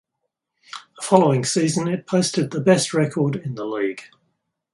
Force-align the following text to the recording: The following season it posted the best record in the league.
The 0.95 1.03
following 1.03 1.45
season 1.45 1.87
it 1.87 2.07
posted 2.07 2.49
the 2.49 2.59
best 2.59 2.91
record 2.91 3.35
in 3.35 3.53
the 3.53 3.65
league. 3.65 4.01